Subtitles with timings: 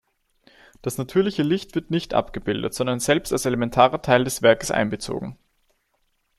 [0.81, 5.37] Das natürliche Licht wird nicht abgebildet, sondern selbst als elementarer Teil des Werkes einbezogen.